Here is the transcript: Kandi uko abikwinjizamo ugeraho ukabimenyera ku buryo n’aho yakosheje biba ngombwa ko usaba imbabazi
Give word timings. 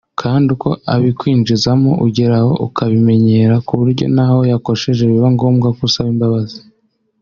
Kandi 0.21 0.47
uko 0.55 0.69
abikwinjizamo 0.93 1.91
ugeraho 2.05 2.51
ukabimenyera 2.67 3.55
ku 3.67 3.73
buryo 3.79 4.05
n’aho 4.15 4.39
yakosheje 4.51 5.03
biba 5.11 5.29
ngombwa 5.35 5.67
ko 5.75 5.81
usaba 5.87 6.09
imbabazi 6.15 6.59